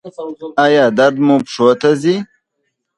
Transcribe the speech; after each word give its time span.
ایا 0.65 0.85
درد 0.97 1.15
مو 1.25 1.35
پښو 1.45 1.67
ته 1.81 1.89
ځي؟ 2.01 2.15